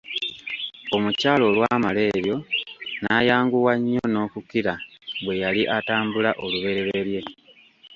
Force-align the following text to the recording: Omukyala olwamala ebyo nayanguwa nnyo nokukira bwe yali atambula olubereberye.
Omukyala 0.95 1.43
olwamala 1.49 1.99
ebyo 2.15 2.35
nayanguwa 3.03 3.73
nnyo 3.77 4.03
nokukira 4.13 4.73
bwe 5.23 5.35
yali 5.43 5.61
atambula 5.77 6.31
olubereberye. 6.43 7.21